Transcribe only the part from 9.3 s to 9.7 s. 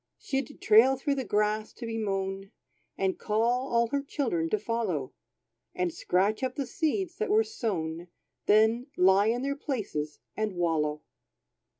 their